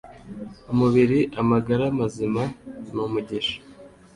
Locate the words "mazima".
1.99-2.43